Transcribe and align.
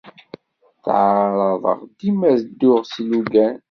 Ttɛaraḍeɣ 0.75 1.79
dima 1.97 2.25
ad 2.33 2.39
dduɣ 2.49 2.81
s 2.91 2.93
ilugan. 3.01 3.55